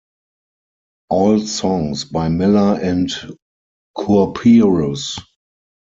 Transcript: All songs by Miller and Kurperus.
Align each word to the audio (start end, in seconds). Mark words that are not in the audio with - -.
All 1.11 1.37
songs 1.41 2.05
by 2.05 2.27
Miller 2.27 2.79
and 2.81 3.07
Kurperus. 3.95 5.19